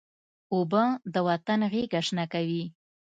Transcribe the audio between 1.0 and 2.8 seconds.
د وطن غیږه شنه کوي.